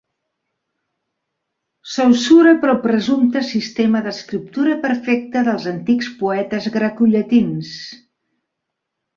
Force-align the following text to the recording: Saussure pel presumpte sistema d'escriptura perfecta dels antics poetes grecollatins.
Saussure 1.95 2.53
pel 2.63 2.73
presumpte 2.87 3.43
sistema 3.51 4.01
d'escriptura 4.07 4.79
perfecta 4.87 5.45
dels 5.51 5.69
antics 5.75 6.11
poetes 6.23 6.73
grecollatins. 6.79 7.77